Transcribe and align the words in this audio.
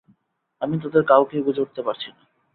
আমি 0.61 0.75
তোদের 0.79 1.03
কাউকেই 1.03 1.45
বুঝে 1.45 1.61
উঠতে 1.61 1.81
পারছি 1.83 2.07
না। 2.09 2.21